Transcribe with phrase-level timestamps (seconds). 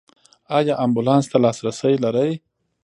[0.57, 2.31] ایا امبولانس ته لاسرسی لرئ؟